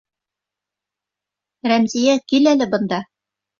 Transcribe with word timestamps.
Рәмзиә, 1.73 2.19
кил 2.35 2.53
әле 2.55 2.71
бында! 2.75 3.03